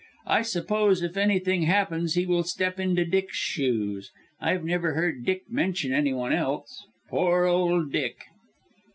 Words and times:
I 0.25 0.41
suppose 0.41 1.03
if 1.03 1.15
anything 1.15 1.61
happens 1.61 2.15
he 2.15 2.25
will 2.25 2.41
step 2.41 2.79
into 2.79 3.05
Dick's 3.05 3.37
shoes. 3.37 4.11
I've 4.39 4.63
never 4.63 4.95
heard 4.95 5.23
Dick 5.27 5.43
mention 5.47 5.93
any 5.93 6.11
one 6.11 6.33
else. 6.33 6.87
Poor 7.11 7.45
old 7.45 7.91
Dick!" 7.91 8.15